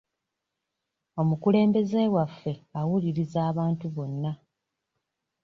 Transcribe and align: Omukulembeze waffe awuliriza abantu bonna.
Omukulembeze 1.21 2.01
waffe 2.15 2.53
awuliriza 2.79 3.39
abantu 3.51 3.85
bonna. 3.95 4.31